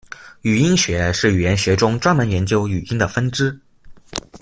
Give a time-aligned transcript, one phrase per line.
[0.41, 3.55] 语音学是语言学中专门研究语音的分支。